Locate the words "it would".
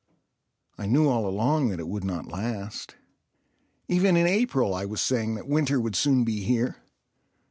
1.79-2.03